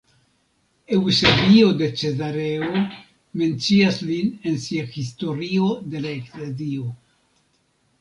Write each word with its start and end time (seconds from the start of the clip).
Eŭsebio 0.95 1.67
de 1.81 1.89
Cezareo 1.99 2.71
mencias 3.43 4.03
lin 4.09 4.35
en 4.53 4.61
sia 4.67 4.91
Historio 4.99 5.73
de 5.95 6.07
la 6.09 6.19
Eklezio. 6.21 6.93